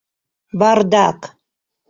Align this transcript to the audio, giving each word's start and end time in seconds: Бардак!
Бардак! 0.59 1.19